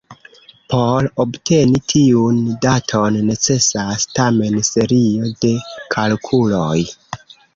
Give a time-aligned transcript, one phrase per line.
[0.73, 5.53] Por obteni tiun daton necesas tamen serio de
[5.97, 6.79] kalkuloj.